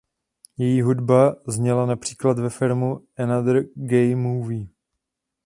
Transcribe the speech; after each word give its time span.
Její 0.57 0.81
hudba 0.81 1.35
zněla 1.47 1.85
například 1.85 2.39
ve 2.39 2.49
filmu 2.49 3.07
"Another 3.17 3.63
Gay 3.75 4.15
Movie". 4.15 4.67